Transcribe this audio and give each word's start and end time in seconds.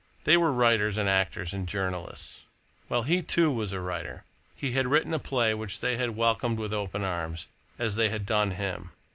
They 0.23 0.35
were 0.35 0.51
writers 0.51 0.97
and 0.97 1.07
actors 1.07 1.53
and 1.53 1.67
journalists. 1.69 2.45
Well, 2.89 3.03
he 3.03 3.21
too 3.21 3.51
was 3.51 3.71
a 3.71 3.79
writer. 3.79 4.23
He 4.55 4.71
had 4.71 4.87
written 4.87 5.13
a 5.13 5.19
play 5.19 5.53
which 5.53 5.79
they 5.79 5.95
had 5.95 6.15
welcomed 6.17 6.57
with 6.57 6.73
open 6.73 7.03
arms, 7.03 7.45
as 7.77 7.93
they 7.97 8.09
had 8.09 8.25
done 8.25 8.49
him. 8.49 8.89